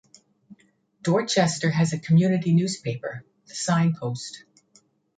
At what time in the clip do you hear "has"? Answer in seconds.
1.69-1.93